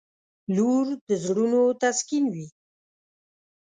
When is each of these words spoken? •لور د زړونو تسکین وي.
•لور 0.55 0.85
د 1.07 1.09
زړونو 1.25 1.61
تسکین 1.81 2.25
وي. 2.33 2.47